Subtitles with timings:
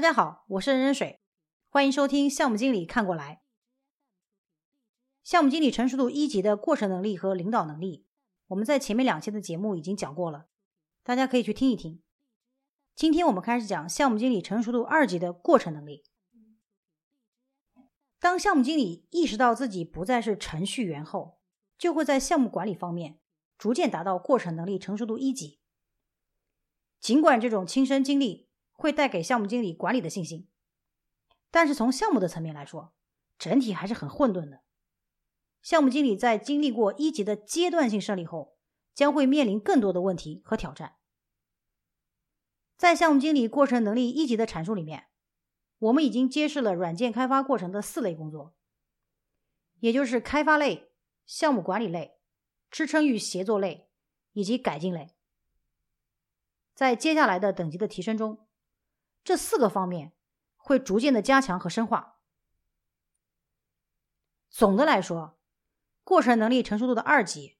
[0.00, 1.20] 大家好，我是任任水，
[1.68, 3.42] 欢迎收听项目经理看过来。
[5.22, 8.06] 项目经理成熟度一级的过程能力和领导能力，
[8.46, 10.46] 我们在前面两期的节目已经讲过了，
[11.02, 12.02] 大家可以去听一听。
[12.94, 16.02] 今天我们开始讲项目经理成熟度二级的过程能力。
[18.18, 21.38] 当项目经理意识到自己不再是程序员后，
[21.76, 23.20] 就会在项目管理方面
[23.58, 25.60] 逐渐达到过程能力成熟度一级。
[26.98, 28.48] 尽管这种亲身经历，
[28.80, 30.48] 会带给项目经理管理的信心，
[31.50, 32.94] 但是从项目的层面来说，
[33.38, 34.62] 整体还是很混沌的。
[35.60, 38.56] 项目经理在经历过一级的阶段性胜利后，
[38.94, 40.96] 将会面临更多的问题和挑战。
[42.78, 45.08] 在项目经理过程能力一级的阐述里面，
[45.78, 48.54] 我们已经揭示了软件开发过程的四类工作，
[49.80, 50.90] 也就是开发类、
[51.26, 52.18] 项目管理类、
[52.70, 53.90] 支撑与协作类
[54.32, 55.14] 以及改进类。
[56.74, 58.46] 在接下来的等级的提升中，
[59.22, 60.12] 这四个方面
[60.56, 62.18] 会逐渐的加强和深化。
[64.48, 65.38] 总的来说，
[66.02, 67.58] 过程能力成熟度的二级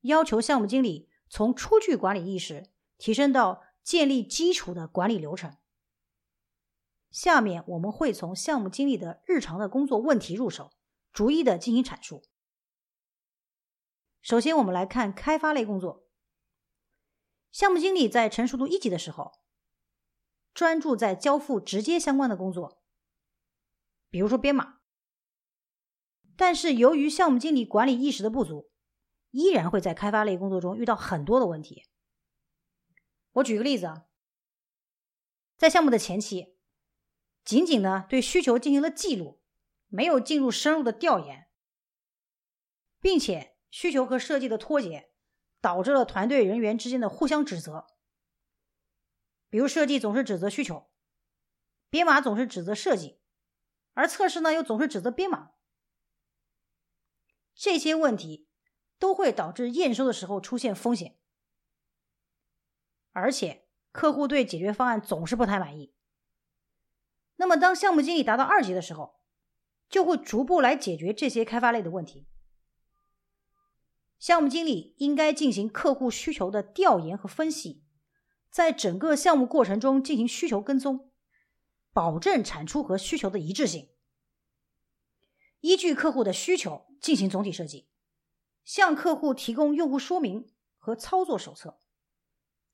[0.00, 5.56] 要求项目经理从出具管理意识提升到建立基础的管理流程。
[7.10, 10.72] 下面我们会从项目经理的日常的工作问题入手，
[11.12, 12.24] 逐一的进行阐述。
[14.20, 16.08] 首先，我们来看开发类工作。
[17.52, 19.43] 项目经理在成熟度一级的时候。
[20.54, 22.80] 专注在交付直接相关的工作，
[24.08, 24.78] 比如说编码。
[26.36, 28.70] 但是由于项目经理管理意识的不足，
[29.30, 31.84] 依然会在开发类工作中遇到很多的问题。
[33.32, 34.06] 我举个例子啊，
[35.56, 36.56] 在项目的前期，
[37.44, 39.40] 仅仅呢对需求进行了记录，
[39.88, 41.48] 没有进入深入的调研，
[43.00, 45.10] 并且需求和设计的脱节，
[45.60, 47.86] 导致了团队人员之间的互相指责。
[49.54, 50.90] 比如设计总是指责需求，
[51.88, 53.20] 编码总是指责设计，
[53.92, 55.52] 而测试呢又总是指责编码。
[57.54, 58.48] 这些问题
[58.98, 61.16] 都会导致验收的时候出现风险，
[63.12, 65.94] 而且客户对解决方案总是不太满意。
[67.36, 69.20] 那么，当项目经理达到二级的时候，
[69.88, 72.26] 就会逐步来解决这些开发类的问题。
[74.18, 77.83] 项目经理应该进行客户需求的调研和分析。
[78.54, 81.10] 在整个项目过程中进行需求跟踪，
[81.92, 83.90] 保证产出和需求的一致性。
[85.58, 87.88] 依据客户的需求进行总体设计，
[88.64, 91.80] 向客户提供用户说明和操作手册，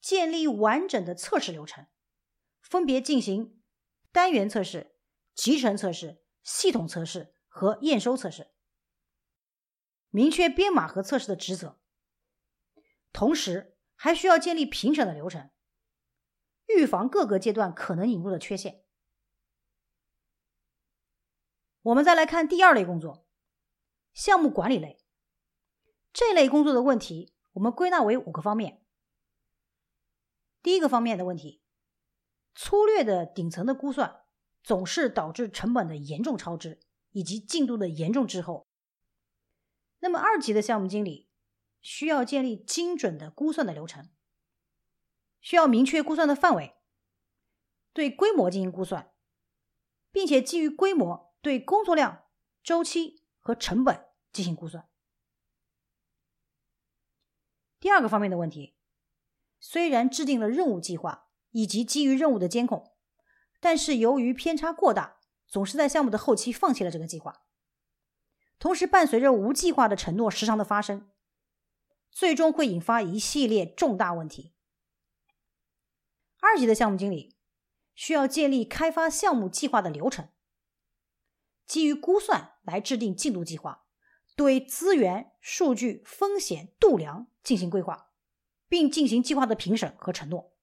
[0.03, 1.87] 建立完整的测试流程，
[2.61, 3.63] 分别进行
[4.13, 4.95] 单元测试、
[5.35, 8.51] 集成测试、系统测试和验收测试，
[10.11, 11.81] 明确编码和测试的职责。
[13.15, 15.49] 同时，还需要建立评审的流程。
[16.77, 18.83] 预防各个阶段可能引入的缺陷。
[21.83, 23.27] 我们再来看第二类工作，
[24.13, 24.99] 项目管理类。
[26.13, 28.83] 这类工作的问题，我们归纳为五个方面。
[30.63, 31.63] 第一个方面的问题，
[32.55, 34.25] 粗略的顶层的估算
[34.63, 36.81] 总是导致成本的严重超支
[37.13, 38.67] 以及进度的严重滞后。
[40.01, 41.29] 那么二级的项目经理
[41.81, 44.11] 需要建立精准的估算的流程。
[45.41, 46.77] 需要明确估算的范围，
[47.93, 49.13] 对规模进行估算，
[50.11, 52.25] 并且基于规模对工作量、
[52.63, 54.89] 周期和成本进行估算。
[57.79, 58.77] 第二个方面的问题，
[59.59, 62.93] 虽然制定了任务计划以及基于任务的监控，
[63.59, 67.45] 但是由于偏差过大，总是在项目的后期放弃了这个计划，
[68.59, 71.11] 同时伴随着无计划的承诺时常的发生，
[72.11, 74.53] 最终会引发一系列重大问题。
[76.41, 77.37] 二级的项目经理
[77.95, 80.29] 需要建立开发项目计划的流程，
[81.67, 83.87] 基于估算来制定进度计划，
[84.35, 88.13] 对资源、数据、风险度量进行规划，
[88.69, 90.57] 并进行计划的评审和承诺。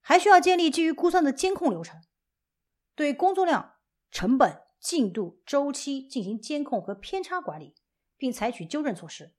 [0.00, 2.00] 还需要建立基于估算的监控流程，
[2.94, 3.76] 对工作量、
[4.10, 7.74] 成本、进度、周期进行监控和偏差管理，
[8.16, 9.34] 并采取纠正措施。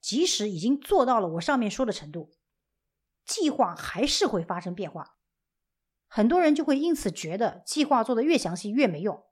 [0.00, 2.37] 即使已经做到了我上面说的程度。
[3.28, 5.18] 计划还是会发生变化，
[6.06, 9.26] 很多人就会因此觉得计划做的越详细越没用，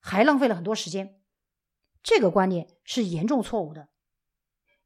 [0.00, 1.20] 还浪费了很多时间。
[2.02, 3.90] 这个观念是严重错误的，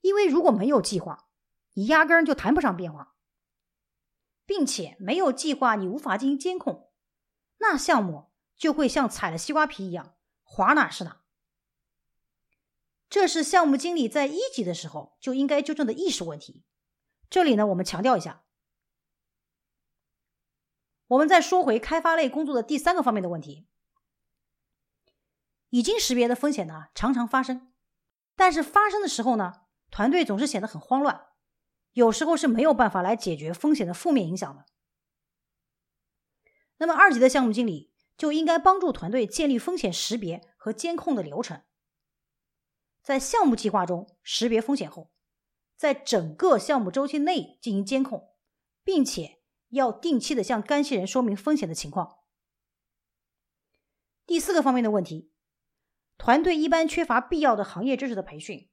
[0.00, 1.28] 因为如果没有计划，
[1.74, 3.14] 你压根儿就谈不上变化，
[4.44, 6.90] 并且没有计划你无法进行监控，
[7.58, 11.22] 那项目就会像踩了西瓜皮一样滑哪是哪。
[13.08, 16.64] 这是项目经理在一级的时候就应该纠正的意识问题。
[17.32, 18.44] 这里呢，我们强调一下，
[21.06, 23.66] 我们再说回开发类工作的第三个方面的问题：
[25.70, 27.72] 已经识别的风险呢，常常发生，
[28.36, 31.28] 但是发生的时候呢，团队总是显得很慌乱，
[31.92, 34.66] 有时候是没有办法来解决风险的负面影响的。
[36.76, 41.62] 那么，二级的项目经理就应该帮助团队建立风险识别和监控的流程，
[43.00, 45.10] 在项目计划中识别风险后，
[45.82, 48.32] 在整个项目周期内进行监控，
[48.84, 52.20] 并且要定期的向干系人说明风险的情况。
[54.24, 55.32] 第四个方面的问题，
[56.16, 58.70] 团队一般缺乏必要的行业知识的培训，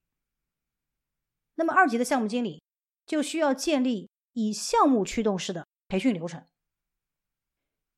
[1.56, 2.62] 那么二级的项目经理
[3.08, 6.46] 就需要建立以项目驱动式的培训流程。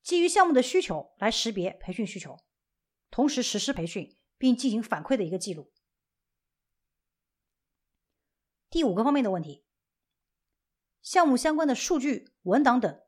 [0.02, 2.38] 基于项目的需求来识别培训需求，
[3.10, 5.70] 同时实施培训并进行反馈的一个记录。
[8.72, 9.66] 第五个方面的问题，
[11.02, 13.02] 项目相关的数据、文档等，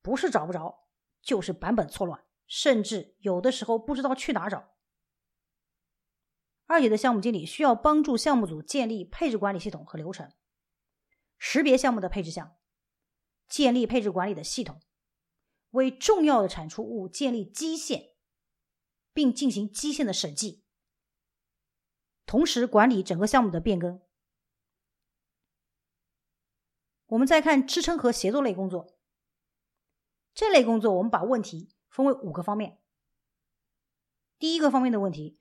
[0.00, 0.88] 不是找不着，
[1.20, 4.70] 就是版本错乱，甚至有的时候不知道去哪找。
[6.64, 10.32] 二级的项目经理需要帮助项目组建立配置管理系统和流程，
[11.36, 12.56] 识别项目的配置项，
[13.46, 14.80] 建立配置管理的系统。
[15.72, 18.14] 为重要的产出物建立基线，
[19.12, 20.64] 并进行基线的审计，
[22.24, 24.00] 同时管理整个项目的变更。
[27.06, 28.94] 我们再看支撑和协作类工作，
[30.34, 32.78] 这类工作我们把问题分为五个方面。
[34.38, 35.38] 第一个方面的问题，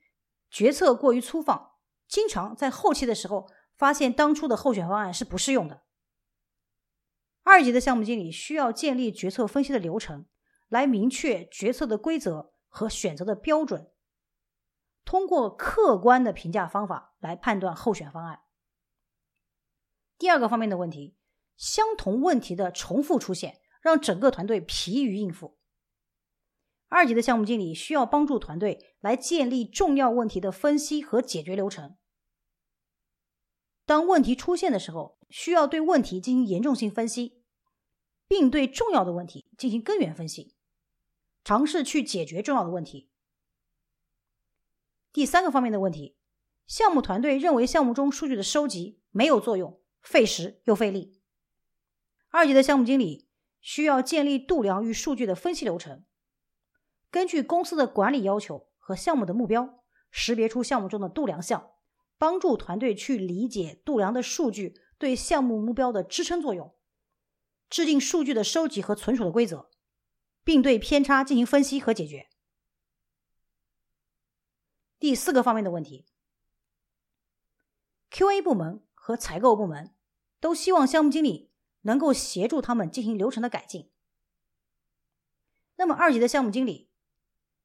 [0.49, 1.71] 决策过于粗放，
[2.07, 5.83] 经常在后期的时候发现当初的候选方案是不适用的。
[7.43, 10.25] 二级的项目经理需要建立决策分析的流程，
[10.67, 13.91] 来明确决策的规则和选择的标准，
[15.03, 18.43] 通过客观的评价方法来判断候选方案。
[20.17, 21.17] 第二个方面的问题，
[21.55, 25.57] 相同问题的重复出现，让整个团队疲于应付。
[26.87, 31.97] 二级的项目经理需要帮助团队来建立重要问题的分析和解决流程。
[33.85, 37.43] 当问题出现的时候，需要对问题进行严重性分析，
[38.27, 40.55] 并对重要的问题进行根源分析，
[41.43, 43.09] 尝试去解决重要的问题。
[45.11, 46.15] 第三个方面的问题，
[46.67, 51.22] 项目团队认为项目中数据的收集没有作用，费时又费力。
[52.33, 53.29] 二级的项目经理
[53.61, 56.03] 需要建立度量与数据的分析流程，
[57.11, 61.69] 根据公司的管理要求和项目的目标，识别出项目中的度量项。
[62.17, 66.73] 帮助团队去理解度量的数据对项目目标的支撑作用，
[67.69, 69.69] 制定数据的收集和存储的规则，
[70.43, 72.29] 并对偏差进行分析和解决。
[74.97, 76.07] 第四个方面的问题
[78.09, 79.93] ，QA 部门和采购部门
[80.39, 81.51] 都希望项目经理
[81.83, 83.89] 能够协助他们进行流程的改进。
[85.75, 86.91] 那么，二级的项目经理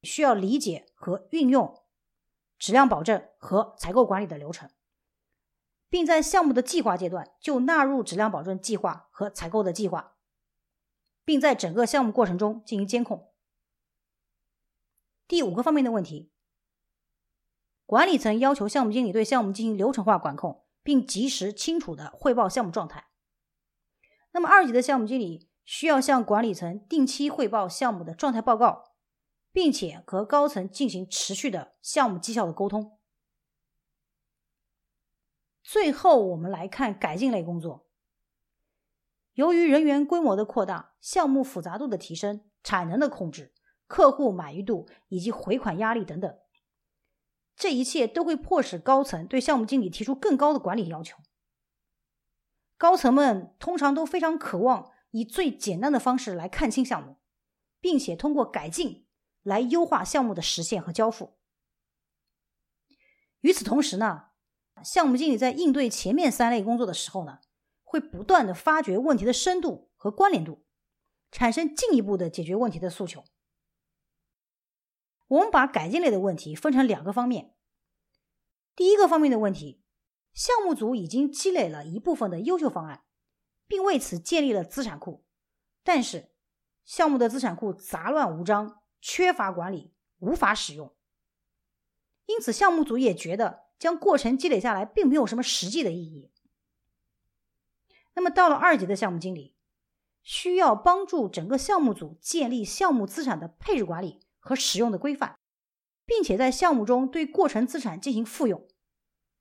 [0.03, 1.82] 需要理解和运用。
[2.61, 4.69] 质量保证和采购管理的流程，
[5.88, 10.16] 并在项目的计划阶段就纳入质量保证计划和采购的计划，
[11.25, 13.33] 并在整个项目过程中进行监控。
[15.28, 16.33] 第五个方面的问题，
[17.87, 23.08] 管理层要求项目经理对项目进行流程化管控，并及时清楚的汇报项目状态。
[24.38, 28.85] 那么，二级的项目经理需要向管理层定期汇报项目的状态报告。
[29.50, 32.99] 并且和高层进行持续的项目绩效的沟通。
[35.64, 37.88] 最后，我们来看改进类工作。
[39.33, 43.52] 由于人员规模的扩大、项目复杂度的提升、产能的控制、
[43.88, 46.38] 客户满意度以及回款压力等等，
[47.57, 51.16] 这一切都会迫使高层对项目经理提出更高的管理要求。
[52.78, 57.18] 高层们通常都非常渴望以最简单的方式来看清项目，
[57.78, 59.04] 并且通过改进。
[59.44, 61.38] 来优化项目的实现和交付。
[63.40, 64.25] 与此同时呢，
[64.85, 67.38] 项目经理在应对前面三类工作的时候呢，
[67.82, 70.66] 会不断的发掘问题的深度和关联度，
[71.30, 73.25] 产生进一步的解决问题的诉求。
[75.28, 77.54] 我们把改进类的问题分成两个方面。
[78.76, 79.82] 第一个方面的问题，
[80.38, 83.02] 项目组已经积累了一部分的优秀方案，
[83.66, 85.25] 并为此建立了资产库，
[85.83, 86.30] 但是
[86.85, 88.80] 项目的资产库杂乱无章。
[89.00, 90.92] 缺乏管理，无法使用，
[92.26, 96.33] 因此项目组也觉得将过程积累下来并没有什么实际的意义。
[98.14, 99.57] 那么到了二级的项目经理，
[100.23, 105.38] 需要帮助整个项目组建立项目资产的配置管理和使用的规范，
[106.04, 108.68] 并且在项目中对过程资产进行复用。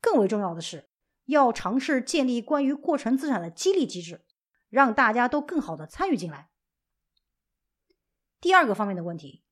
[0.08, 0.88] 更为重要的是，
[1.26, 4.26] 要尝试建立关于过程资产的激励机制，
[4.70, 6.50] 让大家都更好的参与进来。
[8.40, 9.44] 第二个方面的问题，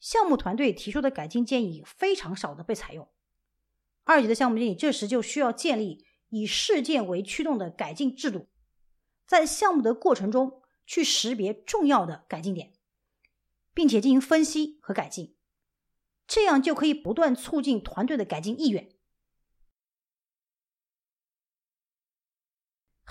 [0.00, 3.08] 项目团队提出的改进建议非常少的被采用。
[4.04, 8.50] 二级的项目经理这时就需要建立以事件为驱动的改进制度，
[9.26, 12.74] 在项目的过程中去识别重要的改进点，
[13.72, 15.34] 并且进行分析和改进，
[16.26, 18.91] 这样就可以不断促进团队的改进意愿。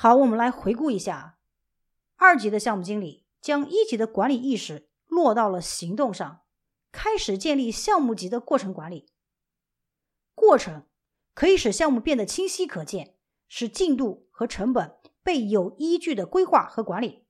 [0.04, 1.38] 好，我们来回顾一下，
[2.16, 6.42] 二级的项目经理将一级的管理意识落到了行动上，
[6.92, 9.12] 开始建立项目级的过程管理。
[10.34, 10.88] 过程
[11.36, 13.14] 可以使项目变得清晰可见，
[13.48, 17.28] 使进度和成本被有依据的规划和管理。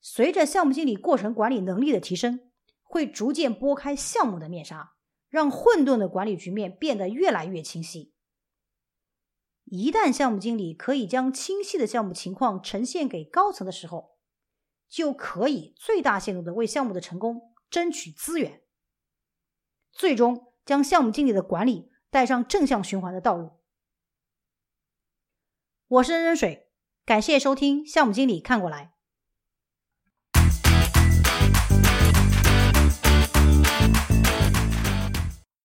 [0.00, 2.48] 随着项目经理过程管理能力的提升，
[2.82, 4.94] 会逐渐拨开项目的面纱，
[5.28, 8.14] 让混沌的管理局面变得越来越清晰。
[9.70, 14.16] 一旦项目经理可以将清晰的项目情况呈现给高层的时候，
[14.88, 18.62] 就可以最大限度的为项目的成功争取资源，
[19.92, 23.52] 最终将项目经理的管理带上正向循环的道路。
[25.86, 26.70] 我是任任水，
[27.04, 28.97] 感谢收听项目经理看过来。